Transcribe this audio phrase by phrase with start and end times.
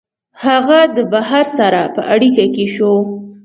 [0.45, 2.91] هغه د بهر سره په اړیکه کي سو